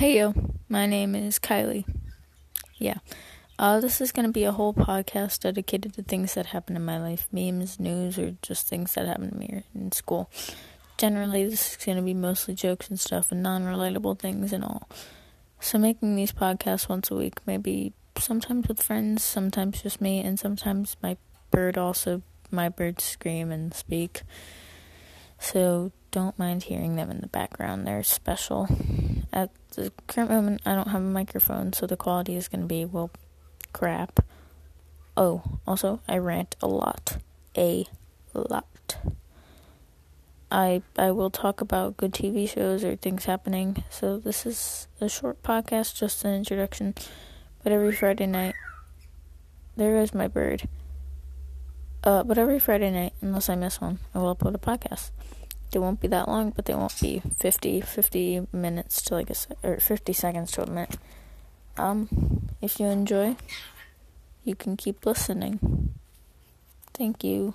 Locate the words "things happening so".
42.96-44.18